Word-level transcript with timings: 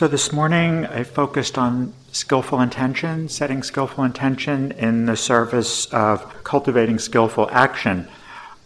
So 0.00 0.08
this 0.08 0.32
morning 0.32 0.86
I 0.86 1.04
focused 1.04 1.58
on 1.58 1.92
skillful 2.10 2.62
intention, 2.62 3.28
setting 3.28 3.62
skillful 3.62 4.02
intention 4.02 4.72
in 4.72 5.04
the 5.04 5.14
service 5.14 5.84
of 5.92 6.42
cultivating 6.42 6.98
skillful 6.98 7.50
action. 7.52 8.08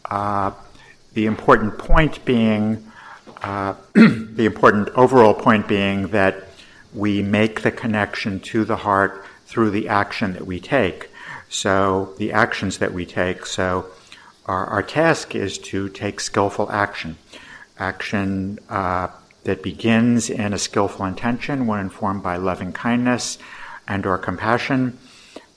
Uh, 0.05 0.53
the 1.15 1.27
important 1.27 1.77
point 1.77 2.25
being, 2.25 2.87
uh, 3.43 3.75
the 3.95 4.45
important 4.45 4.91
overall 4.91 5.35
point 5.35 5.67
being 5.67 6.07
that 6.11 6.51
we 6.95 7.21
make 7.21 7.63
the 7.63 7.73
connection 7.73 8.39
to 8.39 8.65
the 8.65 8.77
heart 8.77 9.25
through 9.45 9.71
the 9.71 9.89
action 9.89 10.35
that 10.35 10.47
we 10.47 10.61
take. 10.61 11.11
So 11.49 12.15
the 12.17 12.31
actions 12.31 12.79
that 12.79 12.93
we 12.93 13.05
take. 13.05 13.45
So 13.45 13.87
our, 14.47 14.67
our 14.67 14.85
task 14.85 15.35
is 15.35 15.59
to 15.59 15.89
take 15.89 16.21
skillful 16.21 16.71
action. 16.71 17.19
Action 17.77 18.61
uh, 18.69 19.09
that 19.45 19.63
begins 19.63 20.29
in 20.29 20.53
a 20.53 20.59
skillful 20.59 21.07
intention 21.07 21.67
when 21.67 21.81
informed 21.81 22.23
by 22.23 22.37
loving 22.37 22.73
kindness 22.73 23.39
and 23.87 24.05
or 24.07 24.19
compassion. 24.19 24.99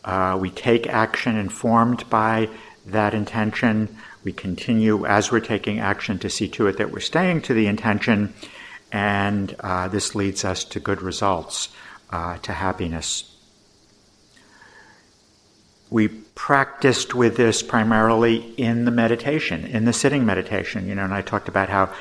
Uh, 0.03 0.37
we 0.39 0.49
take 0.49 0.87
action 0.87 1.35
informed 1.35 2.09
by 2.09 2.49
that 2.85 3.13
intention. 3.13 3.97
We 4.23 4.31
continue 4.31 5.05
as 5.05 5.31
we're 5.31 5.39
taking 5.39 5.79
action 5.79 6.19
to 6.19 6.29
see 6.29 6.47
to 6.49 6.67
it 6.67 6.77
that 6.77 6.91
we're 6.91 6.99
staying 6.99 7.41
to 7.43 7.53
the 7.53 7.67
intention, 7.67 8.33
and 8.91 9.55
uh, 9.59 9.87
this 9.87 10.15
leads 10.15 10.45
us 10.45 10.63
to 10.65 10.79
good 10.79 11.01
results, 11.01 11.69
uh, 12.09 12.37
to 12.37 12.53
happiness. 12.53 13.33
We 15.89 16.09
practiced 16.09 17.15
with 17.15 17.37
this 17.37 17.63
primarily 17.63 18.53
in 18.57 18.85
the 18.85 18.91
meditation, 18.91 19.65
in 19.65 19.85
the 19.85 19.93
sitting 19.93 20.25
meditation, 20.25 20.87
you 20.87 20.95
know, 20.95 21.05
and 21.05 21.13
I 21.13 21.21
talked 21.21 21.47
about 21.47 21.69
how 21.69 21.93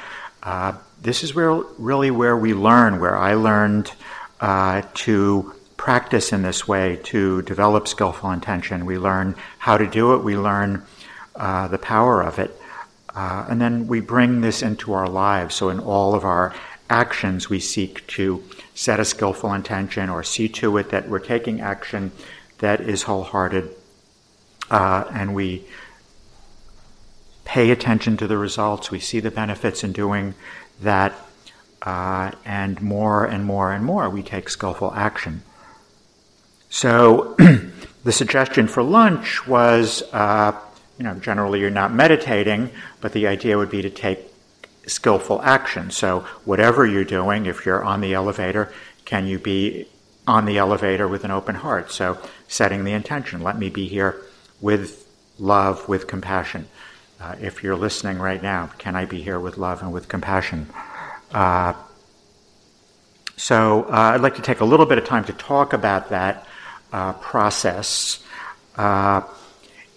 uh, 0.43 0.75
this 1.01 1.23
is 1.23 1.35
where 1.35 1.55
really 1.79 2.11
where 2.11 2.37
we 2.37 2.55
learn, 2.55 3.01
where 3.01 3.17
I 3.17 3.35
learned 3.35 3.93
uh, 4.41 4.83
to 4.95 5.53
practice 5.77 6.33
in 6.33 6.43
this 6.43 6.67
way, 6.67 6.99
to 7.05 7.43
develop 7.43 7.87
skillful 7.87 8.31
intention. 8.31 8.87
We 8.87 8.99
learn 8.99 9.37
how 9.59 9.77
to 9.79 9.87
do 9.87 10.15
it. 10.15 10.25
We 10.25 10.37
learn 10.37 10.85
uh, 11.35 11.69
the 11.69 11.79
power 11.79 12.23
of 12.23 12.39
it, 12.39 12.59
uh, 13.15 13.47
and 13.49 13.61
then 13.61 13.87
we 13.87 14.01
bring 14.01 14.41
this 14.41 14.63
into 14.63 14.93
our 14.93 15.09
lives. 15.09 15.55
So 15.55 15.69
in 15.69 15.79
all 15.79 16.15
of 16.15 16.25
our 16.25 16.55
actions, 16.89 17.51
we 17.51 17.61
seek 17.61 18.07
to 18.07 18.43
set 18.75 19.01
a 19.01 19.05
skillful 19.05 19.53
intention 19.53 20.09
or 20.09 20.23
see 20.23 20.49
to 20.49 20.77
it 20.79 20.91
that 20.91 21.09
we're 21.09 21.19
taking 21.19 21.61
action 21.61 22.13
that 22.59 22.81
is 22.81 23.03
wholehearted, 23.03 23.71
uh, 24.71 25.05
and 25.13 25.35
we 25.35 25.65
pay 27.45 27.71
attention 27.71 28.17
to 28.17 28.27
the 28.27 28.39
results. 28.39 28.91
We 28.91 29.01
see 29.01 29.21
the 29.21 29.31
benefits 29.31 29.85
in 29.85 29.93
doing 29.93 30.35
that, 30.81 31.15
uh, 31.83 32.33
and 32.45 32.81
more 32.81 33.25
and 33.25 33.45
more 33.45 33.73
and 33.73 33.85
more 33.85 34.11
we 34.11 34.23
take 34.23 34.49
skillful 34.49 34.93
action. 34.95 35.43
So 36.71 37.37
the 38.05 38.13
suggestion 38.13 38.69
for 38.69 38.83
lunch 38.83 39.47
was, 39.47 40.03
uh, 40.13 40.53
you 40.99 41.05
know, 41.05 41.15
generally 41.15 41.61
you're 41.61 41.71
not 41.71 41.93
meditating, 41.93 42.71
but 43.01 43.13
the 43.13 43.27
idea 43.27 43.57
would 43.57 43.71
be 43.71 43.83
to 43.83 43.91
take 43.91 44.21
skillful 44.87 45.43
action. 45.43 45.91
So 45.91 46.21
whatever 46.45 46.87
you're 46.87 47.05
doing, 47.05 47.47
if 47.47 47.67
you're 47.67 47.83
on 47.83 48.01
the 48.01 48.15
elevator, 48.15 48.73
can 49.05 49.27
you 49.27 49.39
be 49.39 49.89
on 50.27 50.45
the 50.45 50.59
elevator 50.59 51.07
with 51.07 51.25
an 51.25 51.31
open 51.31 51.57
heart? 51.57 51.91
So 51.91 52.19
setting 52.49 52.85
the 52.85 52.93
intention, 52.93 53.43
let 53.43 53.59
me 53.59 53.69
be 53.69 53.89
here 53.89 54.21
with 54.61 55.07
love, 55.39 55.89
with 55.89 56.07
compassion. 56.07 56.69
Uh, 57.19 57.35
if 57.41 57.63
you're 57.63 57.77
listening 57.77 58.19
right 58.19 58.43
now, 58.43 58.67
can 58.79 58.95
I 58.95 59.07
be 59.07 59.23
here 59.23 59.41
with 59.41 59.57
love 59.57 59.81
and 59.83 59.91
with 59.91 60.07
compassion? 60.07 60.69
Uh, 61.33 61.73
so 63.37 63.85
uh, 63.85 64.13
I'd 64.15 64.21
like 64.21 64.35
to 64.37 64.43
take 64.43 64.61
a 64.61 64.67
little 64.67 64.85
bit 64.85 64.99
of 64.99 65.07
time 65.07 65.25
to 65.25 65.33
talk 65.33 65.73
about 65.73 66.11
that 66.11 66.47
uh, 66.93 67.15
process. 67.15 68.23
Uh, 68.77 69.23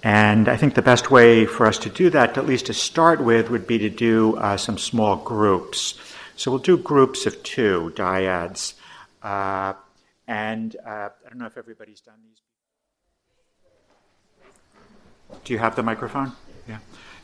and 0.01 0.47
I 0.47 0.55
think 0.55 0.75
the 0.75 0.81
best 0.81 1.11
way 1.11 1.45
for 1.45 1.65
us 1.65 1.77
to 1.79 1.89
do 1.89 2.09
that, 2.11 2.37
at 2.37 2.45
least 2.45 2.67
to 2.67 2.73
start 2.73 3.21
with, 3.21 3.49
would 3.49 3.67
be 3.67 3.77
to 3.79 3.89
do 3.89 4.37
uh, 4.37 4.55
some 4.55 4.77
small 4.77 5.17
groups. 5.17 5.99
So 6.37 6.51
we'll 6.51 6.61
do 6.61 6.77
groups 6.77 7.25
of 7.25 7.43
two, 7.43 7.91
dyads. 7.95 8.75
and 9.21 10.75
I 10.85 11.09
don't 11.27 11.37
know 11.37 11.47
if 11.47 11.57
everybody's 11.57 11.99
done 11.99 12.15
these. 12.23 12.39
Do 15.43 15.51
you 15.51 15.59
have 15.59 15.75
the 15.75 15.83
microphone? 15.83 16.31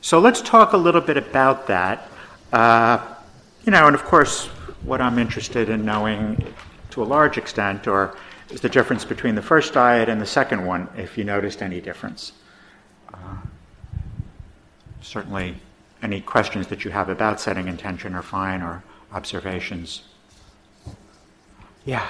Yeah. 0.05 0.09
So 0.09 0.19
let's 0.19 0.41
talk 0.41 0.73
a 0.73 0.77
little 0.77 1.01
bit 1.01 1.17
about 1.17 1.65
that. 1.67 2.07
Uh, 2.53 2.99
you 3.65 3.71
know, 3.71 3.87
and 3.87 3.95
of 3.95 4.03
course, 4.03 4.45
what 4.83 5.01
I'm 5.01 5.17
interested 5.17 5.69
in 5.69 5.83
knowing 5.83 6.53
to 6.91 7.01
a 7.01 7.05
large 7.05 7.37
extent, 7.39 7.87
or 7.87 8.15
is 8.51 8.61
the 8.61 8.69
difference 8.69 9.03
between 9.03 9.33
the 9.33 9.41
first 9.41 9.73
dyad 9.73 10.07
and 10.07 10.21
the 10.21 10.25
second 10.25 10.63
one, 10.63 10.87
if 10.95 11.17
you 11.17 11.23
noticed 11.23 11.63
any 11.63 11.81
difference. 11.81 12.33
Uh, 13.11 13.37
certainly, 15.01 15.55
any 16.03 16.21
questions 16.21 16.67
that 16.67 16.85
you 16.85 16.91
have 16.91 17.09
about 17.09 17.39
setting 17.39 17.67
intention 17.67 18.13
are 18.13 18.21
fine, 18.21 18.61
or 18.61 18.83
observations. 19.11 20.03
Yeah, 21.83 22.07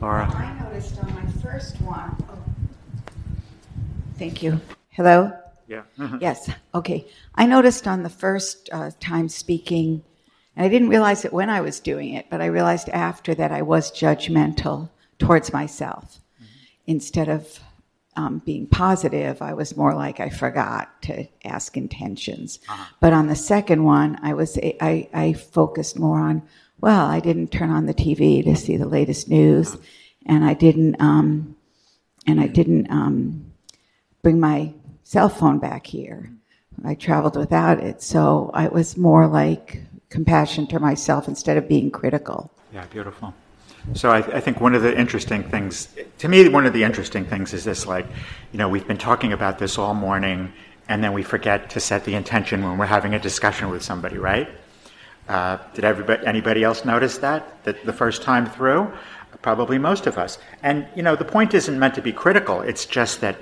Laura. 0.00 0.24
I 0.24 0.64
noticed 0.64 0.98
on 1.02 1.14
my 1.14 1.30
first 1.42 1.80
one. 1.82 2.16
Oh. 2.30 2.38
Thank 4.18 4.42
you. 4.42 4.58
Hello? 4.90 5.32
Yeah. 5.68 5.82
yes. 6.20 6.50
Okay. 6.74 7.06
I 7.34 7.46
noticed 7.46 7.86
on 7.86 8.02
the 8.02 8.10
first 8.10 8.68
uh, 8.72 8.90
time 9.00 9.28
speaking, 9.28 10.04
and 10.54 10.64
I 10.64 10.68
didn't 10.68 10.88
realize 10.88 11.24
it 11.24 11.32
when 11.32 11.50
I 11.50 11.60
was 11.60 11.80
doing 11.80 12.14
it, 12.14 12.26
but 12.30 12.40
I 12.40 12.46
realized 12.46 12.88
after 12.90 13.34
that 13.34 13.52
I 13.52 13.62
was 13.62 13.90
judgmental 13.90 14.90
towards 15.18 15.52
myself. 15.52 16.20
Mm-hmm. 16.40 16.44
Instead 16.86 17.28
of 17.28 17.60
um, 18.16 18.40
being 18.44 18.66
positive, 18.66 19.42
I 19.42 19.54
was 19.54 19.76
more 19.76 19.94
like 19.94 20.20
I 20.20 20.30
forgot 20.30 21.02
to 21.02 21.26
ask 21.44 21.76
intentions. 21.76 22.58
Uh-huh. 22.68 22.84
But 23.00 23.12
on 23.12 23.26
the 23.26 23.36
second 23.36 23.84
one, 23.84 24.18
I 24.22 24.34
was 24.34 24.58
I, 24.58 25.08
I 25.12 25.32
focused 25.34 25.98
more 25.98 26.18
on 26.18 26.42
well, 26.78 27.06
I 27.06 27.20
didn't 27.20 27.52
turn 27.52 27.70
on 27.70 27.86
the 27.86 27.94
TV 27.94 28.44
to 28.44 28.54
see 28.54 28.76
the 28.76 28.86
latest 28.86 29.28
news, 29.28 29.74
uh-huh. 29.74 29.82
and 30.26 30.44
I 30.44 30.54
didn't 30.54 31.00
um, 31.00 31.56
and 32.26 32.40
I 32.40 32.46
didn't 32.46 32.90
um, 32.90 33.52
bring 34.22 34.40
my 34.40 34.72
cell 35.06 35.28
phone 35.28 35.60
back 35.60 35.86
here. 35.86 36.28
I 36.84 36.96
traveled 36.96 37.36
without 37.36 37.78
it. 37.78 38.02
So 38.02 38.50
I 38.52 38.66
was 38.66 38.96
more 38.96 39.28
like 39.28 39.80
compassion 40.10 40.66
to 40.66 40.80
myself 40.80 41.28
instead 41.28 41.56
of 41.56 41.68
being 41.68 41.92
critical. 41.92 42.50
Yeah, 42.74 42.84
beautiful. 42.86 43.32
So 43.94 44.10
I, 44.10 44.18
I, 44.18 44.40
think 44.40 44.60
one 44.60 44.74
of 44.74 44.82
the 44.82 44.98
interesting 44.98 45.44
things, 45.44 45.94
to 46.18 46.28
me, 46.28 46.48
one 46.48 46.66
of 46.66 46.72
the 46.72 46.82
interesting 46.82 47.24
things 47.24 47.54
is 47.54 47.62
this: 47.62 47.86
like, 47.86 48.06
you 48.50 48.58
know, 48.58 48.68
we've 48.68 48.86
been 48.86 48.98
talking 48.98 49.32
about 49.32 49.60
this 49.60 49.78
all 49.78 49.94
morning, 49.94 50.52
and 50.88 51.04
then 51.04 51.12
we 51.12 51.22
forget 51.22 51.70
to 51.70 51.78
set 51.78 52.04
the 52.04 52.16
intention 52.16 52.64
when 52.64 52.76
we're 52.76 52.86
having 52.86 53.14
a 53.14 53.20
discussion 53.20 53.70
with 53.70 53.84
somebody, 53.84 54.18
right? 54.18 54.48
Uh, 55.28 55.58
did 55.74 55.84
everybody, 55.84 56.26
anybody 56.26 56.64
else 56.64 56.84
notice 56.84 57.18
that 57.18 57.62
that 57.62 57.86
the 57.86 57.92
first 57.92 58.22
time 58.22 58.44
through? 58.44 58.92
Probably 59.40 59.78
most 59.78 60.08
of 60.08 60.18
us. 60.18 60.38
And 60.64 60.88
you 60.96 61.04
know, 61.04 61.14
the 61.14 61.24
point 61.24 61.54
isn't 61.54 61.78
meant 61.78 61.94
to 61.94 62.02
be 62.02 62.12
critical. 62.12 62.60
It's 62.62 62.86
just 62.86 63.20
that 63.20 63.36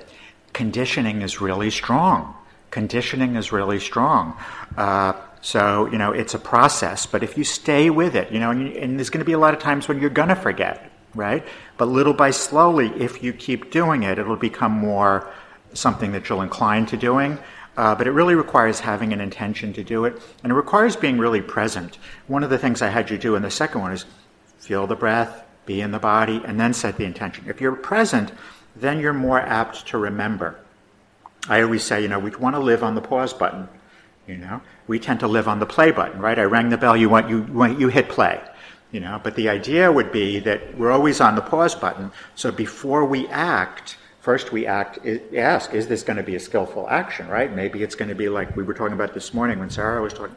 conditioning 0.55 1.21
is 1.21 1.41
really 1.43 1.71
strong. 1.71 2.35
Conditioning 2.71 3.37
is 3.37 3.53
really 3.53 3.79
strong. 3.79 4.37
Uh, 4.77 5.13
so, 5.43 5.87
you 5.93 5.99
know, 5.99 6.13
it's 6.13 6.33
a 6.33 6.39
process, 6.39 7.05
but 7.05 7.23
if 7.23 7.37
you 7.37 7.45
stay 7.45 7.91
with 7.91 8.17
it, 8.17 8.33
you 8.33 8.41
know, 8.41 8.51
and, 8.51 8.63
you, 8.63 8.69
and 8.79 8.99
there's 8.99 9.11
going 9.11 9.21
to 9.21 9.27
be 9.27 9.35
a 9.35 9.39
lot 9.39 9.53
of 9.53 9.61
times 9.61 9.87
when 9.87 10.01
you're 10.01 10.09
going 10.09 10.31
to 10.31 10.37
forget, 10.37 10.91
right? 11.15 11.45
But 11.77 11.89
little 11.89 12.15
by 12.15 12.31
slowly, 12.31 12.89
if 12.97 13.23
you 13.23 13.35
keep 13.35 13.71
doing 13.71 14.05
it, 14.05 14.19
it'll 14.19 14.37
become 14.37 14.73
more 14.73 15.31
something 15.75 16.13
that 16.13 16.29
you'll 16.29 16.41
incline 16.41 16.87
to 16.87 16.97
doing. 16.97 17.39
Uh, 17.77 17.95
but 17.95 18.07
it 18.07 18.13
really 18.13 18.37
requires 18.37 18.81
having 18.81 19.13
an 19.13 19.21
intention 19.21 19.73
to 19.73 19.83
do 19.83 20.05
it, 20.05 20.21
and 20.43 20.53
it 20.53 20.55
requires 20.55 20.95
being 20.97 21.19
really 21.19 21.43
present. 21.43 21.99
One 22.29 22.45
of 22.45 22.51
the 22.51 22.59
things 22.59 22.81
I 22.81 22.89
had 22.89 23.11
you 23.11 23.19
do 23.19 23.35
in 23.35 23.43
the 23.43 23.51
second 23.51 23.81
one 23.81 23.93
is 23.93 24.07
feel 24.59 24.87
the 24.87 24.95
breath, 24.95 25.43
be 25.67 25.81
in 25.81 25.91
the 25.91 25.99
body, 25.99 26.41
and 26.47 26.59
then 26.59 26.73
set 26.73 26.97
the 26.97 27.05
intention. 27.05 27.45
If 27.49 27.61
you're 27.61 27.75
present, 27.75 28.33
then 28.77 29.01
you're 29.01 29.13
more 29.13 29.41
apt 29.41 29.87
to 29.89 29.99
remember. 29.99 30.59
I 31.49 31.63
always 31.63 31.85
say, 31.85 32.03
you 32.03 32.09
know, 32.09 32.19
we 32.19 32.31
want 32.31 32.57
to 32.57 32.61
live 32.61 32.83
on 32.83 32.95
the 32.95 33.01
pause 33.01 33.33
button. 33.33 33.69
You 34.27 34.39
know, 34.39 34.63
we 34.87 34.99
tend 34.99 35.21
to 35.21 35.29
live 35.29 35.49
on 35.49 35.59
the 35.59 35.67
play 35.67 35.91
button, 35.91 36.21
right? 36.21 36.39
I 36.39 36.45
rang 36.45 36.71
the 36.71 36.79
bell, 36.79 36.97
you 36.97 37.11
want 37.11 37.29
you 37.29 37.43
want, 37.43 37.79
you 37.79 37.89
hit 37.89 38.09
play. 38.09 38.41
You 38.91 39.01
know, 39.01 39.21
but 39.23 39.35
the 39.35 39.49
idea 39.49 39.91
would 39.91 40.13
be 40.13 40.39
that 40.41 40.79
we're 40.79 40.93
always 40.93 41.21
on 41.21 41.35
the 41.35 41.43
pause 41.43 41.75
button. 41.75 42.11
So 42.37 42.51
before 42.53 43.05
we 43.05 43.27
act, 43.29 43.97
first 44.21 44.53
we 44.53 44.67
act 44.67 44.99
ask, 45.37 45.75
is 45.75 45.89
this 45.89 46.03
going 46.03 46.17
to 46.17 46.23
be 46.23 46.37
a 46.37 46.41
skillful 46.41 46.89
action, 46.89 47.29
right? 47.29 47.53
Maybe 47.53 47.83
it's 47.83 47.95
going 47.95 48.09
to 48.09 48.15
be 48.15 48.29
like 48.29 48.57
we 48.57 48.63
were 48.63 48.73
talking 48.73 48.95
about 48.95 49.13
this 49.13 49.35
morning 49.35 49.59
when 49.59 49.69
Sarah 49.69 50.01
was 50.01 50.15
talking. 50.15 50.37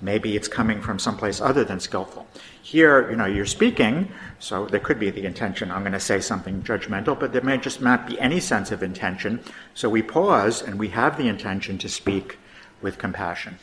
Maybe 0.00 0.36
it's 0.36 0.48
coming 0.48 0.80
from 0.82 0.98
someplace 0.98 1.40
other 1.40 1.64
than 1.64 1.80
skillful. 1.80 2.26
Here, 2.62 3.10
you 3.10 3.16
know, 3.16 3.26
you're 3.26 3.46
speaking, 3.46 4.12
so 4.38 4.66
there 4.66 4.80
could 4.80 4.98
be 4.98 5.10
the 5.10 5.24
intention, 5.24 5.70
I'm 5.70 5.82
going 5.82 5.92
to 5.92 6.00
say 6.00 6.20
something 6.20 6.62
judgmental, 6.62 7.18
but 7.18 7.32
there 7.32 7.42
may 7.42 7.56
just 7.58 7.80
not 7.80 8.06
be 8.06 8.18
any 8.20 8.40
sense 8.40 8.70
of 8.70 8.82
intention. 8.82 9.40
So 9.74 9.88
we 9.88 10.02
pause 10.02 10.62
and 10.62 10.78
we 10.78 10.88
have 10.88 11.16
the 11.16 11.28
intention 11.28 11.78
to 11.78 11.88
speak 11.88 12.38
with 12.82 12.98
compassion. 12.98 13.58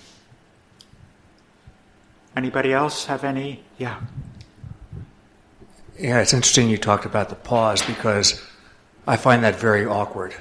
Anybody 2.36 2.74
else 2.74 3.06
have 3.06 3.24
any? 3.24 3.64
Yeah. 3.78 4.00
Yeah, 6.00 6.20
it's 6.20 6.34
interesting 6.34 6.70
you 6.70 6.78
talked 6.78 7.06
about 7.06 7.30
the 7.30 7.36
pause 7.36 7.84
because 7.84 8.42
I 9.06 9.18
find 9.18 9.44
that 9.44 9.56
very 9.56 9.86
awkward. 9.86 10.34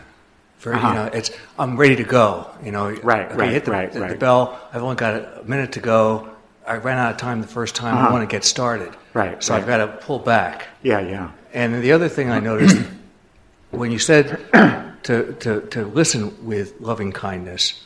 Very, 0.62 0.76
Uh-huh. 0.76 0.88
you 0.88 0.94
know, 0.94 1.04
it's 1.12 1.30
I'm 1.58 1.76
ready 1.76 1.96
to 1.96 2.04
go. 2.04 2.46
You 2.64 2.70
know, 2.72 2.90
Right, 3.02 3.26
okay, 3.26 3.34
right, 3.36 3.50
hit 3.52 3.64
the, 3.64 3.70
right, 3.72 3.92
the, 3.92 4.00
the 4.00 4.14
bell. 4.14 4.58
I've 4.72 4.82
only 4.82 4.96
got 4.96 5.14
a 5.14 5.42
minute 5.44 5.72
to 5.72 5.80
go. 5.80 6.28
I 6.66 6.76
ran 6.76 6.98
out 6.98 7.10
of 7.10 7.16
time 7.18 7.40
the 7.40 7.48
first 7.48 7.74
time. 7.74 7.96
I 7.96 8.02
Uh-huh. 8.02 8.12
want 8.12 8.28
to 8.28 8.32
get 8.36 8.44
started. 8.44 8.90
Right, 9.14 9.42
So 9.42 9.52
right. 9.52 9.60
I've 9.60 9.66
got 9.66 9.78
to 9.78 9.88
pull 9.88 10.20
back. 10.20 10.68
Yeah, 10.82 11.00
yeah. 11.00 11.30
And 11.52 11.82
the 11.82 11.92
other 11.92 12.08
thing 12.08 12.30
I 12.30 12.38
noticed 12.40 12.78
when 13.72 13.90
you 13.90 13.98
said 13.98 14.38
to, 15.02 15.32
to, 15.40 15.60
to 15.70 15.84
listen 15.84 16.46
with 16.46 16.80
loving 16.80 17.10
kindness, 17.12 17.82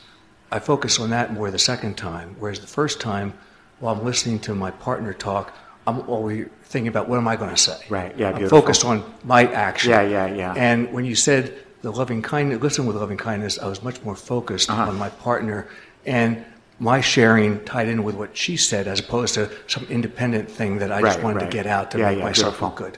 I 0.51 0.59
focus 0.59 0.99
on 0.99 1.09
that 1.09 1.33
more 1.33 1.49
the 1.51 1.59
second 1.59 1.95
time. 1.97 2.35
Whereas 2.39 2.59
the 2.59 2.67
first 2.67 3.01
time, 3.01 3.33
while 3.79 3.95
I'm 3.95 4.05
listening 4.05 4.39
to 4.41 4.53
my 4.55 4.71
partner 4.71 5.13
talk, 5.13 5.51
I'm 5.87 6.01
always 6.07 6.47
thinking 6.63 6.87
about 6.89 7.09
what 7.09 7.17
am 7.17 7.27
I 7.27 7.35
going 7.35 7.49
to 7.49 7.57
say. 7.57 7.77
Right, 7.89 8.15
yeah, 8.17 8.29
I'm 8.29 8.35
beautiful. 8.35 8.61
focused 8.61 8.85
on 8.85 9.03
my 9.23 9.51
action. 9.51 9.89
Yeah, 9.91 10.01
yeah, 10.01 10.27
yeah. 10.27 10.53
And 10.55 10.93
when 10.93 11.03
you 11.05 11.15
said 11.15 11.53
the 11.87 11.93
loving 11.97 12.21
kindness, 12.21 12.61
listen 12.61 12.85
with 12.85 12.97
loving 12.97 13.15
kindness, 13.17 13.57
I 13.57 13.67
was 13.67 13.81
much 13.81 14.03
more 14.03 14.13
focused 14.15 14.69
Uh-huh. 14.69 14.89
on 14.89 14.97
my 14.97 15.07
partner 15.09 15.67
and 16.05 16.43
my 16.79 16.99
sharing 16.99 17.63
tied 17.63 17.87
in 17.87 18.03
with 18.03 18.13
what 18.15 18.35
she 18.35 18.57
said, 18.57 18.89
as 18.89 18.99
opposed 18.99 19.35
to 19.35 19.49
some 19.67 19.85
independent 19.89 20.51
thing 20.51 20.79
that 20.79 20.91
I 20.91 21.01
just 21.01 21.21
wanted 21.23 21.43
right. 21.43 21.49
to 21.51 21.57
get 21.57 21.65
out 21.65 21.91
to 21.91 21.97
Yeah, 21.97 22.09
make 22.09 22.17
yeah, 22.17 22.23
myself 22.25 22.59
beautiful. 22.59 22.69
feel 22.71 22.77
good. 22.87 22.97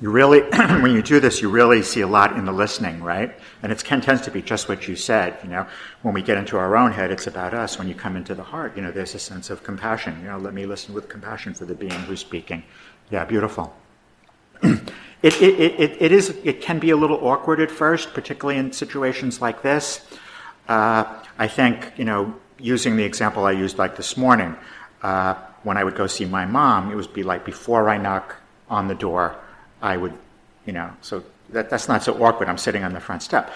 You 0.00 0.10
really, 0.10 0.40
when 0.82 0.90
you 0.90 1.02
do 1.02 1.20
this, 1.20 1.40
you 1.40 1.48
really 1.48 1.82
see 1.84 2.00
a 2.00 2.08
lot 2.08 2.36
in 2.36 2.44
the 2.46 2.52
listening, 2.64 3.00
right? 3.00 3.32
And 3.62 3.70
it 3.70 3.78
tends 3.78 4.22
to 4.22 4.30
be 4.32 4.42
just 4.42 4.68
what 4.68 4.88
you 4.88 4.96
said. 4.96 5.38
You 5.44 5.50
know, 5.50 5.66
when 6.02 6.14
we 6.14 6.20
get 6.20 6.36
into 6.36 6.58
our 6.58 6.76
own 6.76 6.90
head, 6.90 7.12
it's 7.12 7.28
about 7.28 7.54
us. 7.54 7.78
When 7.78 7.86
you 7.86 7.94
come 7.94 8.16
into 8.16 8.34
the 8.34 8.42
heart, 8.42 8.76
you 8.76 8.82
know, 8.82 8.90
there's 8.90 9.14
a 9.14 9.20
sense 9.20 9.50
of 9.50 9.62
compassion. 9.62 10.18
You 10.20 10.30
know, 10.30 10.38
let 10.38 10.52
me 10.52 10.66
listen 10.66 10.94
with 10.94 11.08
compassion 11.08 11.54
for 11.54 11.64
the 11.64 11.76
being 11.76 11.92
who's 12.08 12.18
speaking. 12.18 12.64
Yeah, 13.12 13.24
beautiful. 13.24 13.72
It, 14.62 14.92
it, 15.42 15.80
it, 15.80 16.02
it, 16.02 16.12
is. 16.12 16.30
It 16.44 16.60
can 16.60 16.78
be 16.78 16.90
a 16.90 16.96
little 16.96 17.26
awkward 17.26 17.60
at 17.60 17.70
first, 17.70 18.14
particularly 18.14 18.58
in 18.58 18.72
situations 18.72 19.40
like 19.40 19.62
this. 19.62 20.06
Uh, 20.68 21.04
I 21.38 21.48
think 21.48 21.92
you 21.96 22.04
know, 22.04 22.34
using 22.58 22.96
the 22.96 23.04
example 23.04 23.44
I 23.44 23.52
used 23.52 23.78
like 23.78 23.96
this 23.96 24.16
morning, 24.16 24.56
uh, 25.02 25.34
when 25.62 25.76
I 25.76 25.84
would 25.84 25.94
go 25.94 26.06
see 26.06 26.24
my 26.24 26.44
mom, 26.44 26.90
it 26.90 26.94
would 26.94 27.12
be 27.12 27.22
like 27.22 27.44
before 27.44 27.88
I 27.88 27.98
knock 27.98 28.36
on 28.68 28.88
the 28.88 28.94
door, 28.94 29.36
I 29.82 29.96
would, 29.96 30.14
you 30.66 30.72
know, 30.72 30.90
so 31.02 31.22
that, 31.50 31.70
that's 31.70 31.88
not 31.88 32.02
so 32.02 32.22
awkward. 32.22 32.48
I'm 32.48 32.58
sitting 32.58 32.84
on 32.84 32.92
the 32.92 33.00
front 33.00 33.22
step, 33.22 33.52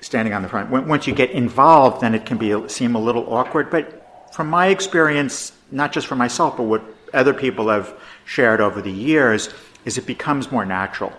standing 0.00 0.34
on 0.34 0.42
the 0.42 0.48
front. 0.48 0.70
When, 0.70 0.88
once 0.88 1.06
you 1.06 1.14
get 1.14 1.30
involved, 1.30 2.00
then 2.00 2.14
it 2.14 2.26
can 2.26 2.38
be 2.38 2.68
seem 2.68 2.94
a 2.94 3.00
little 3.00 3.32
awkward. 3.32 3.70
But 3.70 4.32
from 4.32 4.48
my 4.48 4.68
experience, 4.68 5.52
not 5.70 5.92
just 5.92 6.06
for 6.06 6.16
myself, 6.16 6.56
but 6.56 6.64
what 6.64 6.82
other 7.14 7.34
people 7.34 7.68
have 7.68 7.94
shared 8.24 8.60
over 8.60 8.82
the 8.82 8.92
years, 8.92 9.48
is 9.88 9.98
it 9.98 10.06
becomes 10.06 10.52
more 10.52 10.64
natural, 10.64 11.12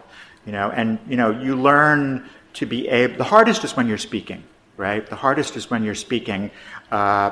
you 0.46 0.52
know, 0.52 0.68
and 0.70 1.00
you 1.10 1.18
know, 1.18 1.32
you 1.32 1.56
learn 1.56 2.30
to 2.54 2.66
be 2.66 2.88
able. 2.88 3.18
The 3.18 3.32
hardest 3.36 3.64
is 3.64 3.76
when 3.76 3.88
you're 3.88 4.06
speaking, 4.12 4.42
right? 4.78 5.04
The 5.06 5.16
hardest 5.26 5.58
is 5.58 5.70
when 5.72 5.84
you're 5.84 6.02
speaking. 6.08 6.52
Uh, 6.92 7.32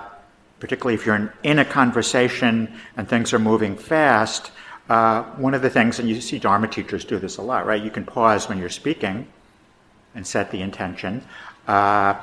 particularly 0.60 0.95
if 0.95 1.06
you're 1.06 1.16
in, 1.16 1.31
in 1.44 1.60
a 1.60 1.66
conversation 1.66 2.74
and 2.95 3.07
things 3.07 3.34
are 3.34 3.39
moving 3.39 3.75
fast, 3.75 4.51
uh, 4.89 5.24
one 5.36 5.54
of 5.54 5.62
the 5.62 5.69
things, 5.69 6.00
and 6.00 6.10
you 6.10 6.19
see 6.22 6.39
Dharma 6.39 6.68
teachers 6.68 7.06
do 7.06 7.19
this 7.19 7.38
a 7.38 7.42
lot, 7.42 7.66
right? 7.66 7.83
You 7.83 7.92
can 7.92 8.06
pause 8.06 8.48
when 8.48 8.57
you're 8.57 8.69
speaking 8.69 9.28
and 10.16 10.25
set 10.25 10.50
the 10.51 10.62
intention, 10.62 11.24
uh, 11.68 12.16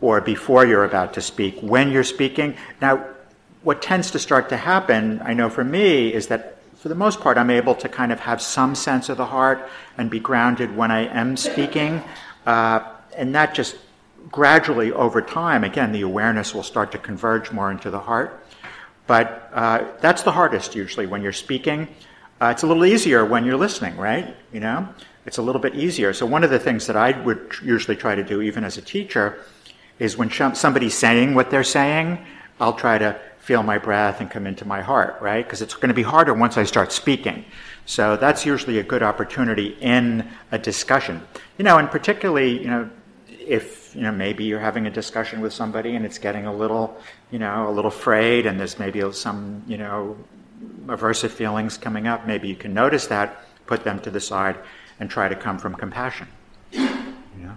or 0.00 0.20
before 0.20 0.64
you're 0.64 0.84
about 0.84 1.14
to 1.14 1.20
speak, 1.20 1.58
when 1.60 1.90
you're 1.90 2.04
speaking. 2.04 2.56
Now, 2.80 3.04
what 3.62 3.82
tends 3.82 4.12
to 4.12 4.18
start 4.18 4.50
to 4.50 4.56
happen, 4.56 5.20
I 5.24 5.34
know 5.34 5.50
for 5.50 5.64
me, 5.64 6.12
is 6.12 6.28
that 6.28 6.57
for 6.78 6.88
the 6.88 6.94
most 6.94 7.20
part, 7.20 7.36
I'm 7.38 7.50
able 7.50 7.74
to 7.74 7.88
kind 7.88 8.12
of 8.12 8.20
have 8.20 8.40
some 8.40 8.76
sense 8.76 9.08
of 9.08 9.16
the 9.16 9.26
heart 9.26 9.68
and 9.96 10.08
be 10.08 10.20
grounded 10.20 10.76
when 10.76 10.92
I 10.92 11.06
am 11.06 11.36
speaking. 11.36 12.02
Uh, 12.46 12.80
and 13.16 13.34
that 13.34 13.52
just 13.52 13.76
gradually 14.30 14.92
over 14.92 15.20
time, 15.20 15.64
again, 15.64 15.90
the 15.90 16.02
awareness 16.02 16.54
will 16.54 16.62
start 16.62 16.92
to 16.92 16.98
converge 16.98 17.50
more 17.50 17.72
into 17.72 17.90
the 17.90 17.98
heart. 17.98 18.44
But 19.08 19.50
uh, 19.52 19.86
that's 20.00 20.22
the 20.22 20.30
hardest 20.30 20.76
usually 20.76 21.06
when 21.06 21.20
you're 21.20 21.32
speaking. 21.32 21.88
Uh, 22.40 22.46
it's 22.46 22.62
a 22.62 22.66
little 22.68 22.84
easier 22.84 23.24
when 23.24 23.44
you're 23.44 23.56
listening, 23.56 23.96
right? 23.96 24.36
You 24.52 24.60
know, 24.60 24.88
it's 25.26 25.38
a 25.38 25.42
little 25.42 25.60
bit 25.60 25.74
easier. 25.74 26.12
So 26.12 26.26
one 26.26 26.44
of 26.44 26.50
the 26.50 26.60
things 26.60 26.86
that 26.86 26.96
I 26.96 27.20
would 27.22 27.54
usually 27.60 27.96
try 27.96 28.14
to 28.14 28.22
do, 28.22 28.40
even 28.40 28.62
as 28.62 28.78
a 28.78 28.82
teacher, 28.82 29.40
is 29.98 30.16
when 30.16 30.30
somebody's 30.30 30.94
saying 30.94 31.34
what 31.34 31.50
they're 31.50 31.64
saying, 31.64 32.24
I'll 32.60 32.74
try 32.74 32.98
to 32.98 33.20
feel 33.48 33.62
my 33.62 33.78
breath 33.78 34.20
and 34.20 34.30
come 34.30 34.46
into 34.46 34.66
my 34.66 34.82
heart, 34.82 35.16
right? 35.22 35.42
Because 35.42 35.62
it's 35.62 35.72
going 35.72 35.88
to 35.88 35.94
be 35.94 36.02
harder 36.02 36.34
once 36.34 36.58
I 36.58 36.64
start 36.64 36.92
speaking. 36.92 37.46
So 37.86 38.14
that's 38.14 38.44
usually 38.44 38.78
a 38.78 38.82
good 38.82 39.02
opportunity 39.02 39.68
in 39.80 40.28
a 40.52 40.58
discussion. 40.58 41.26
You 41.56 41.64
know, 41.64 41.78
and 41.78 41.90
particularly, 41.90 42.60
you 42.60 42.68
know, 42.68 42.90
if 43.26 43.96
you 43.96 44.02
know 44.02 44.12
maybe 44.12 44.44
you're 44.44 44.60
having 44.60 44.86
a 44.86 44.90
discussion 44.90 45.40
with 45.40 45.54
somebody 45.54 45.96
and 45.96 46.04
it's 46.04 46.18
getting 46.18 46.44
a 46.44 46.54
little 46.54 47.00
you 47.30 47.38
know 47.38 47.70
a 47.70 47.72
little 47.72 47.90
frayed 47.90 48.44
and 48.44 48.60
there's 48.60 48.78
maybe 48.78 49.00
some 49.12 49.62
you 49.66 49.78
know 49.78 50.14
aversive 50.86 51.30
feelings 51.30 51.78
coming 51.78 52.06
up 52.06 52.26
maybe 52.26 52.46
you 52.46 52.54
can 52.64 52.74
notice 52.74 53.06
that 53.06 53.28
put 53.66 53.82
them 53.84 53.98
to 54.00 54.10
the 54.10 54.20
side 54.20 54.56
and 55.00 55.08
try 55.08 55.26
to 55.26 55.34
come 55.34 55.56
from 55.58 55.74
compassion 55.74 56.28
you 56.72 57.42
know 57.46 57.56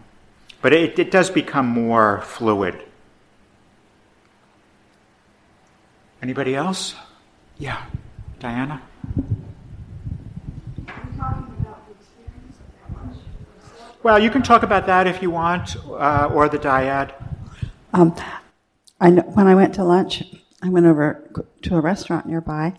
but 0.62 0.72
it, 0.72 0.98
it 0.98 1.12
does 1.12 1.30
become 1.30 1.68
more 1.68 2.22
fluid 2.22 2.82
anybody 6.22 6.56
else? 6.56 6.96
Yeah. 7.58 7.84
Diana? 8.40 8.82
Well 14.04 14.18
you 14.18 14.32
can 14.32 14.42
talk 14.42 14.64
about 14.64 14.88
that 14.88 15.06
if 15.06 15.22
you 15.22 15.30
want 15.30 15.76
uh, 15.88 16.30
or 16.34 16.50
the 16.50 16.58
dyad. 16.58 17.14
Um, 17.94 18.16
I 19.00 19.10
know, 19.10 19.24
when 19.24 19.48
I 19.48 19.56
went 19.56 19.76
to 19.76 19.84
lunch, 19.84 20.24
I 20.62 20.70
went 20.70 20.86
over 20.86 21.28
to 21.64 21.76
a 21.76 21.82
restaurant 21.82 22.26
nearby. 22.28 22.74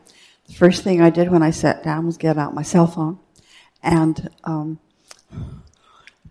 The 0.46 0.54
first 0.54 0.82
thing 0.82 1.00
I 1.00 1.10
did 1.10 1.30
when 1.30 1.42
I 1.42 1.50
sat 1.50 1.82
down 1.82 2.06
was 2.06 2.16
get 2.16 2.38
out 2.38 2.54
my 2.54 2.62
cell 2.62 2.86
phone, 2.86 3.18
and 3.82 4.30
um, 4.44 4.80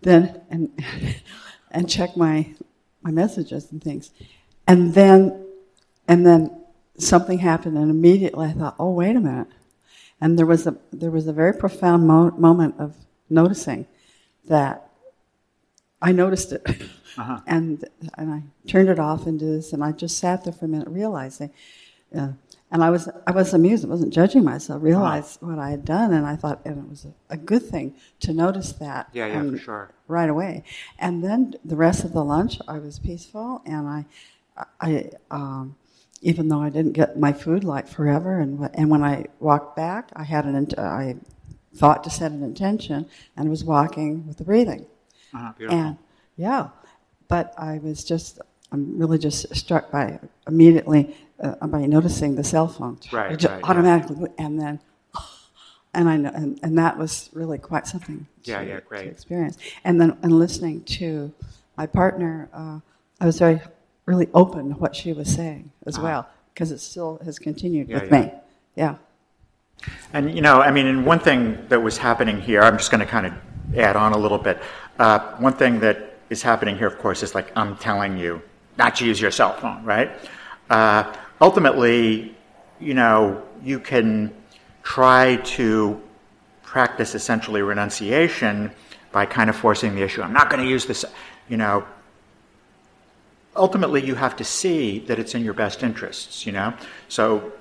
then 0.00 0.40
and 0.50 0.70
and 1.70 1.88
check 1.88 2.16
my 2.16 2.54
my 3.02 3.10
messages 3.10 3.70
and 3.70 3.82
things, 3.82 4.10
and 4.66 4.94
then 4.94 5.46
and 6.08 6.26
then 6.26 6.61
something 6.98 7.38
happened, 7.38 7.76
and 7.76 7.90
immediately 7.90 8.46
I 8.46 8.52
thought, 8.52 8.76
oh 8.78 8.92
wait 8.92 9.16
a 9.16 9.20
minute, 9.20 9.48
and 10.20 10.38
there 10.38 10.46
was 10.46 10.66
a 10.66 10.76
there 10.92 11.10
was 11.10 11.26
a 11.26 11.32
very 11.32 11.54
profound 11.54 12.06
mo- 12.06 12.32
moment 12.32 12.76
of 12.78 12.94
noticing 13.28 13.86
that 14.46 14.88
I 16.00 16.12
noticed 16.12 16.52
it. 16.52 16.66
And 17.46 17.84
and 18.16 18.32
I 18.32 18.42
turned 18.66 18.88
it 18.88 18.98
off 18.98 19.26
into 19.26 19.44
this, 19.44 19.74
and 19.74 19.84
I 19.84 19.92
just 19.92 20.16
sat 20.16 20.44
there 20.44 20.52
for 20.54 20.64
a 20.64 20.68
minute, 20.68 20.88
realizing, 20.88 21.50
uh, 22.16 22.28
and 22.70 22.82
I 22.82 22.88
was 22.88 23.06
I 23.26 23.32
was 23.32 23.52
amused. 23.52 23.84
I 23.84 23.88
wasn't 23.88 24.14
judging 24.14 24.44
myself. 24.44 24.82
Realized 24.82 25.42
what 25.42 25.58
I 25.58 25.72
had 25.72 25.84
done, 25.84 26.14
and 26.14 26.24
I 26.24 26.36
thought, 26.36 26.62
and 26.64 26.78
it 26.78 26.88
was 26.88 27.04
a, 27.04 27.12
a 27.34 27.36
good 27.36 27.64
thing 27.64 27.94
to 28.20 28.32
notice 28.32 28.72
that. 28.72 29.10
Yeah, 29.12 29.26
yeah, 29.26 29.50
for 29.50 29.58
sure. 29.58 29.90
Right 30.08 30.30
away, 30.30 30.64
and 30.98 31.22
then 31.22 31.54
the 31.62 31.76
rest 31.76 32.02
of 32.02 32.14
the 32.14 32.24
lunch, 32.24 32.58
I 32.66 32.78
was 32.78 32.98
peaceful, 32.98 33.60
and 33.66 33.86
I, 33.86 34.06
I, 34.80 35.10
um, 35.30 35.76
even 36.22 36.48
though 36.48 36.62
I 36.62 36.70
didn't 36.70 36.92
get 36.92 37.18
my 37.18 37.32
food 37.32 37.64
like 37.64 37.88
forever, 37.88 38.40
and 38.40 38.70
and 38.74 38.88
when 38.88 39.02
I 39.02 39.26
walked 39.40 39.76
back, 39.76 40.10
I 40.14 40.22
had 40.22 40.44
an 40.46 40.66
I 40.78 41.16
thought 41.74 42.04
to 42.04 42.10
set 42.10 42.32
an 42.32 42.42
intention, 42.42 43.06
and 43.36 43.50
was 43.50 43.64
walking 43.64 44.26
with 44.26 44.38
the 44.38 44.44
breathing. 44.44 44.86
uh, 45.34 45.52
beautiful. 45.52 45.78
And 45.78 45.96
yeah, 46.36 46.68
but 47.28 47.54
I 47.58 47.78
was 47.78 48.04
just, 48.04 48.40
I'm 48.70 48.98
really 48.98 49.18
just 49.18 49.54
struck 49.54 49.90
by 49.90 50.18
immediately 50.46 51.16
uh, 51.40 51.66
by 51.66 51.86
noticing 51.86 52.36
the 52.36 52.44
cell 52.44 52.68
phone. 52.68 52.98
Right, 53.10 53.36
just 53.38 53.50
right, 53.50 53.60
yeah. 53.60 53.70
automatically, 53.70 54.30
and 54.38 54.60
then, 54.60 54.80
and 55.94 56.08
I 56.08 56.16
know, 56.16 56.30
and, 56.34 56.60
and 56.62 56.78
that 56.78 56.98
was 56.98 57.30
really 57.32 57.58
quite 57.58 57.86
something. 57.86 58.26
Yeah, 58.44 58.60
to, 58.60 58.68
yeah, 58.68 58.80
great. 58.80 59.04
To 59.04 59.10
experience, 59.10 59.58
and 59.84 60.00
then 60.00 60.16
and 60.22 60.38
listening 60.38 60.84
to 60.84 61.32
my 61.76 61.86
partner, 61.86 62.48
uh, 62.52 62.78
I 63.20 63.26
was 63.26 63.38
very 63.38 63.60
really 64.06 64.28
open 64.34 64.70
to 64.70 64.74
what 64.74 64.96
she 64.96 65.12
was 65.12 65.32
saying 65.32 65.70
as 65.86 65.98
well 65.98 66.28
because 66.52 66.70
it 66.70 66.78
still 66.78 67.20
has 67.24 67.38
continued 67.38 67.88
Ah. 67.88 67.92
Yeah, 67.92 68.00
with 68.02 68.12
yeah. 68.12 68.20
me. 68.20 68.32
Yeah. 68.76 68.94
And 70.12 70.34
you 70.34 70.42
know, 70.42 70.60
I 70.60 70.70
mean, 70.70 70.86
and 70.86 71.04
one 71.06 71.18
thing 71.18 71.66
that 71.68 71.82
was 71.82 71.98
happening 71.98 72.40
here, 72.40 72.62
I'm 72.62 72.78
just 72.78 72.90
going 72.90 73.00
to 73.00 73.06
kind 73.06 73.26
of 73.26 73.32
add 73.76 73.96
on 73.96 74.12
a 74.12 74.18
little 74.18 74.38
bit. 74.38 74.60
Uh, 74.98 75.18
one 75.38 75.54
thing 75.54 75.80
that 75.80 76.16
is 76.30 76.42
happening 76.42 76.76
here, 76.76 76.86
of 76.86 76.98
course, 76.98 77.22
is 77.22 77.34
like 77.34 77.50
I'm 77.56 77.76
telling 77.76 78.16
you 78.16 78.42
not 78.78 78.96
to 78.96 79.06
use 79.06 79.20
your 79.20 79.30
cell 79.30 79.54
phone, 79.54 79.84
right? 79.84 80.10
Uh, 80.70 81.12
ultimately, 81.40 82.34
you 82.80 82.94
know, 82.94 83.42
you 83.62 83.78
can 83.80 84.32
try 84.82 85.36
to 85.36 86.00
practice 86.62 87.14
essentially 87.14 87.62
renunciation 87.62 88.70
by 89.10 89.26
kind 89.26 89.50
of 89.50 89.56
forcing 89.56 89.94
the 89.94 90.02
issue. 90.02 90.22
I'm 90.22 90.32
not 90.32 90.48
going 90.48 90.62
to 90.62 90.68
use 90.68 90.86
this, 90.86 91.04
you 91.48 91.56
know. 91.56 91.84
Ultimately, 93.54 94.04
you 94.04 94.14
have 94.14 94.36
to 94.36 94.44
see 94.44 95.00
that 95.00 95.18
it's 95.18 95.34
in 95.34 95.44
your 95.44 95.54
best 95.54 95.82
interests, 95.82 96.46
you 96.46 96.52
know. 96.52 96.74
So 97.08 97.52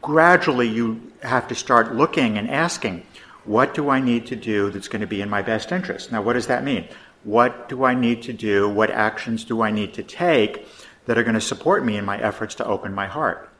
gradually 0.00 0.68
you 0.68 1.12
have 1.22 1.48
to 1.48 1.54
start 1.54 1.94
looking 1.94 2.38
and 2.38 2.48
asking, 2.48 3.04
what 3.44 3.74
do 3.74 3.88
I 3.88 4.00
need 4.00 4.26
to 4.26 4.36
do 4.36 4.70
that's 4.70 4.88
going 4.88 5.00
to 5.00 5.06
be 5.06 5.20
in 5.20 5.28
my 5.28 5.42
best 5.42 5.72
interest? 5.72 6.12
Now, 6.12 6.22
what 6.22 6.34
does 6.34 6.46
that 6.46 6.62
mean? 6.62 6.86
What 7.24 7.68
do 7.68 7.84
I 7.84 7.94
need 7.94 8.22
to 8.22 8.32
do? 8.32 8.68
What 8.68 8.90
actions 8.90 9.44
do 9.44 9.62
I 9.62 9.72
need 9.72 9.94
to 9.94 10.02
take 10.04 10.66
that 11.06 11.18
are 11.18 11.24
going 11.24 11.34
to 11.34 11.40
support 11.40 11.84
me 11.84 11.96
in 11.96 12.04
my 12.04 12.18
efforts 12.18 12.54
to 12.56 12.64
open 12.64 12.94
my 12.94 13.06
heart? 13.06 13.50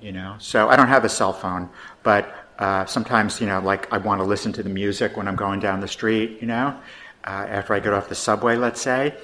You 0.00 0.12
know, 0.12 0.36
so 0.38 0.68
I 0.68 0.76
don't 0.76 0.88
have 0.88 1.04
a 1.04 1.08
cell 1.08 1.32
phone, 1.32 1.68
but 2.02 2.34
uh, 2.58 2.86
sometimes, 2.86 3.40
you 3.40 3.46
know, 3.46 3.60
like 3.60 3.92
I 3.92 3.98
want 3.98 4.20
to 4.20 4.24
listen 4.24 4.52
to 4.54 4.62
the 4.62 4.68
music 4.68 5.16
when 5.16 5.28
I'm 5.28 5.36
going 5.36 5.60
down 5.60 5.80
the 5.80 5.88
street, 5.88 6.38
you 6.40 6.46
know, 6.46 6.76
uh, 7.24 7.46
after 7.48 7.74
I 7.74 7.80
get 7.80 7.92
off 7.92 8.08
the 8.08 8.14
subway, 8.14 8.56
let's 8.56 8.80
say. 8.80 9.14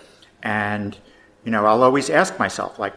And, 0.42 0.97
you 1.47 1.53
know, 1.53 1.65
I'll 1.65 1.85
always 1.85 2.11
ask 2.11 2.38
myself, 2.41 2.76
like, 2.79 2.93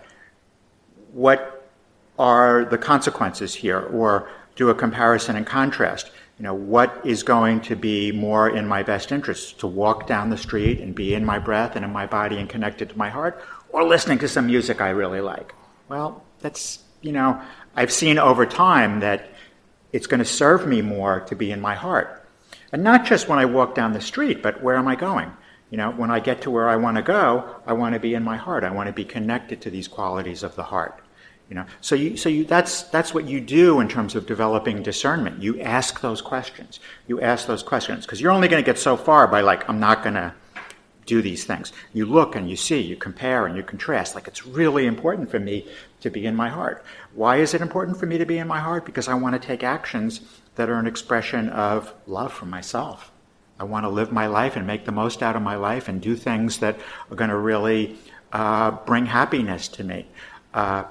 what 1.13 1.69
are 2.17 2.65
the 2.65 2.79
consequences 2.79 3.53
here? 3.53 3.79
Or 3.79 4.27
do 4.55 4.69
a 4.69 4.75
comparison 4.75 5.35
and 5.35 5.45
contrast. 5.45 6.11
You 6.39 6.43
know, 6.43 6.55
what 6.55 6.99
is 7.05 7.21
going 7.21 7.61
to 7.61 7.75
be 7.75 8.11
more 8.11 8.49
in 8.49 8.67
my 8.67 8.81
best 8.81 9.11
interest? 9.11 9.59
To 9.59 9.67
walk 9.67 10.07
down 10.07 10.31
the 10.31 10.37
street 10.37 10.79
and 10.79 10.95
be 10.95 11.13
in 11.13 11.23
my 11.23 11.37
breath 11.37 11.75
and 11.75 11.85
in 11.85 11.93
my 11.93 12.07
body 12.07 12.37
and 12.37 12.49
connected 12.49 12.89
to 12.89 12.97
my 12.97 13.09
heart, 13.09 13.39
or 13.69 13.83
listening 13.83 14.17
to 14.19 14.27
some 14.27 14.47
music 14.47 14.81
I 14.81 14.89
really 14.89 15.21
like? 15.21 15.53
Well, 15.87 16.23
that's, 16.39 16.79
you 17.01 17.11
know, 17.11 17.39
I've 17.75 17.91
seen 17.91 18.17
over 18.17 18.47
time 18.47 19.01
that 19.01 19.29
it's 19.93 20.07
going 20.07 20.19
to 20.19 20.25
serve 20.25 20.65
me 20.65 20.81
more 20.81 21.19
to 21.27 21.35
be 21.35 21.51
in 21.51 21.61
my 21.61 21.75
heart. 21.75 22.27
And 22.71 22.83
not 22.83 23.05
just 23.05 23.27
when 23.27 23.37
I 23.37 23.45
walk 23.45 23.75
down 23.75 23.93
the 23.93 24.01
street, 24.01 24.41
but 24.41 24.63
where 24.63 24.75
am 24.75 24.87
I 24.87 24.95
going? 24.95 25.31
You 25.69 25.77
know, 25.77 25.91
when 25.91 26.09
I 26.09 26.19
get 26.19 26.41
to 26.41 26.51
where 26.51 26.67
I 26.67 26.75
want 26.77 26.97
to 26.97 27.03
go, 27.03 27.55
I 27.65 27.73
want 27.73 27.93
to 27.93 27.99
be 27.99 28.13
in 28.13 28.23
my 28.23 28.37
heart. 28.37 28.63
I 28.63 28.71
want 28.71 28.87
to 28.87 28.93
be 28.93 29.05
connected 29.05 29.61
to 29.61 29.69
these 29.69 29.87
qualities 29.87 30.43
of 30.43 30.55
the 30.55 30.63
heart. 30.63 31.01
You 31.49 31.55
know, 31.55 31.65
so 31.81 31.95
you, 31.95 32.15
so 32.15 32.29
you, 32.29 32.43
that's, 32.45 32.83
that's 32.83 33.13
what 33.13 33.27
you 33.27 33.41
do 33.41 33.79
in 33.79 33.87
terms 33.87 34.15
of 34.15 34.27
developing 34.27 34.83
discernment. 34.83 35.41
You 35.41 35.59
ask 35.61 36.01
those 36.01 36.21
questions. 36.21 36.79
You 37.07 37.21
ask 37.21 37.47
those 37.47 37.63
questions 37.63 38.05
because 38.05 38.21
you're 38.21 38.31
only 38.31 38.47
going 38.47 38.63
to 38.63 38.65
get 38.65 38.77
so 38.77 38.95
far 38.95 39.27
by 39.27 39.41
like, 39.41 39.67
I'm 39.67 39.79
not 39.79 40.03
going 40.03 40.13
to 40.13 40.33
do 41.07 41.23
these 41.23 41.45
things. 41.45 41.73
You 41.91 42.05
look 42.05 42.35
and 42.35 42.47
you 42.47 42.55
see, 42.55 42.79
you 42.79 42.95
compare 42.95 43.47
and 43.47 43.57
you 43.57 43.63
contrast. 43.63 44.13
Like 44.13 44.27
it's 44.27 44.45
really 44.45 44.85
important 44.85 45.31
for 45.31 45.39
me 45.39 45.67
to 46.01 46.11
be 46.11 46.27
in 46.27 46.35
my 46.35 46.49
heart. 46.49 46.85
Why 47.15 47.37
is 47.37 47.55
it 47.55 47.61
important 47.61 47.97
for 47.97 48.05
me 48.05 48.19
to 48.19 48.25
be 48.25 48.37
in 48.37 48.47
my 48.47 48.59
heart? 48.59 48.85
Because 48.85 49.07
I 49.07 49.15
want 49.15 49.33
to 49.33 49.45
take 49.45 49.63
actions 49.63 50.21
that 50.53 50.69
are 50.69 50.77
an 50.77 50.85
expression 50.85 51.49
of 51.49 51.95
love 52.05 52.31
for 52.31 52.45
myself. 52.45 53.11
I 53.59 53.65
want 53.65 53.83
to 53.83 53.89
live 53.89 54.11
my 54.11 54.27
life 54.27 54.55
and 54.55 54.65
make 54.65 54.85
the 54.85 54.91
most 54.91 55.21
out 55.21 55.35
of 55.35 55.41
my 55.41 55.55
life 55.55 55.89
and 55.89 56.01
do 56.01 56.15
things 56.15 56.59
that 56.59 56.79
are 57.11 57.15
going 57.15 57.29
to 57.29 57.37
really 57.37 57.97
uh, 58.31 58.71
bring 58.71 59.05
happiness 59.05 59.67
to 59.69 59.83
me. 59.83 60.05
Uh, 60.53 60.83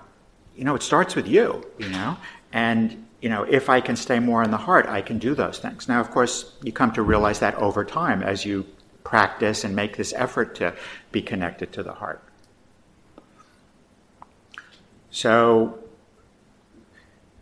you 0.57 0.65
know, 0.65 0.75
it 0.75 0.83
starts 0.83 1.15
with 1.15 1.27
you, 1.27 1.65
you 1.79 1.89
know, 1.89 2.17
and 2.53 3.07
you 3.21 3.29
know, 3.29 3.43
if 3.43 3.69
I 3.69 3.81
can 3.81 3.97
stay 3.97 4.21
more 4.21 4.43
in 4.43 4.51
the 4.51 4.59
heart, 4.59 4.87
I 4.87 5.01
can 5.01 5.19
do 5.19 5.35
those 5.35 5.59
things. 5.59 5.89
Now, 5.89 6.01
of 6.01 6.11
course, 6.11 6.53
you 6.63 6.73
come 6.73 6.93
to 6.93 7.03
realize 7.03 7.41
that 7.41 7.55
over 7.57 7.85
time 7.85 8.23
as 8.23 8.45
you 8.45 8.67
practice 9.03 9.65
and 9.65 9.75
make 9.75 9.97
this 9.97 10.13
effort 10.13 10.55
to 10.57 10.75
be 11.11 11.23
connected 11.23 11.73
to 11.73 11.83
the 11.83 11.95
heart. 11.95 12.23
So, 15.11 15.79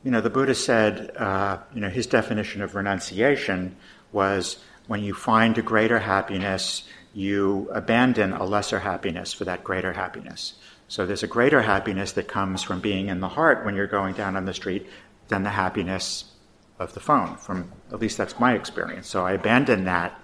you 0.03 0.11
know, 0.11 0.21
the 0.21 0.31
Buddha 0.31 0.55
said, 0.55 1.15
uh, 1.17 1.59
you 1.75 1.81
know, 1.81 1.91
his 1.91 2.07
definition 2.07 2.63
of 2.63 2.75
renunciation 2.75 3.77
was 4.13 4.59
when 4.87 5.03
you 5.03 5.15
find 5.15 5.59
a 5.59 5.63
greater 5.63 5.99
happiness, 5.99 6.85
you 7.13 7.69
abandon 7.73 8.33
a 8.33 8.45
lesser 8.45 8.81
happiness 8.81 9.33
for 9.33 9.45
that 9.45 9.65
greater 9.65 9.93
happiness. 9.93 10.55
So 10.89 11.07
there's 11.07 11.23
a 11.23 11.29
greater 11.29 11.63
happiness 11.63 12.13
that 12.13 12.29
comes 12.29 12.63
from 12.63 12.81
being 12.81 13.09
in 13.09 13.21
the 13.21 13.29
heart 13.29 13.65
when 13.65 13.75
you're 13.75 13.87
going 13.87 14.15
down 14.15 14.37
on 14.37 14.45
the 14.45 14.55
street 14.55 14.87
than 15.29 15.43
the 15.43 15.51
happiness 15.51 16.33
of 16.79 16.95
the 16.95 17.01
phone. 17.01 17.37
From 17.37 17.73
at 17.91 18.01
least 18.01 18.19
that's 18.19 18.39
my 18.39 18.55
experience. 18.55 19.09
So 19.09 19.27
I 19.27 19.33
abandon 19.33 19.85
that 19.85 20.21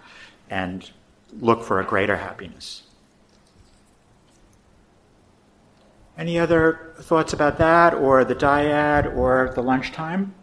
and 0.49 0.89
look 1.41 1.65
for 1.65 1.81
a 1.81 1.85
greater 1.85 2.17
happiness. 2.17 2.83
Any 6.17 6.39
other 6.39 6.93
thoughts 7.01 7.33
about 7.33 7.57
that, 7.57 7.95
or 7.95 8.23
the 8.25 8.35
dyad, 8.35 9.17
or 9.17 9.51
the 9.55 9.63
lunchtime? 9.63 10.35